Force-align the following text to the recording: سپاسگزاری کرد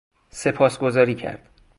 سپاسگزاری 0.29 1.15
کرد 1.15 1.49